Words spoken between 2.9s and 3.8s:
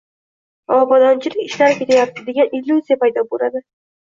paydo bo‘ladi.